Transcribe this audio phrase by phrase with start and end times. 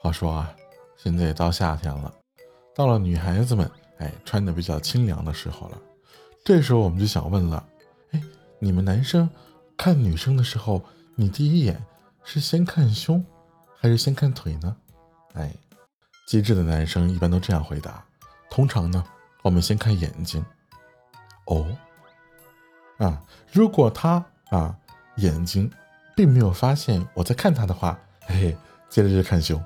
[0.00, 0.50] 话说啊，
[0.96, 2.12] 现在也到夏天了，
[2.74, 5.78] 到了女孩子们，哎，穿的比较清凉的时候了，
[6.42, 7.62] 这时候我们就想问了，
[8.12, 8.22] 哎，
[8.58, 9.28] 你们男生
[9.76, 10.82] 看女生的时候，
[11.14, 11.84] 你第一眼
[12.24, 13.24] 是先看胸？
[13.78, 14.76] 还是先看腿呢？
[15.34, 15.54] 哎，
[16.26, 18.02] 机智的男生一般都这样回答，
[18.50, 19.04] 通常呢，
[19.42, 20.42] 我们先看眼睛。
[21.44, 21.66] 哦。
[22.98, 23.22] 啊，
[23.52, 24.74] 如果他啊
[25.16, 25.70] 眼睛
[26.16, 28.56] 并没有发现我在看他的话，嘿嘿，
[28.88, 29.62] 接着就看胸。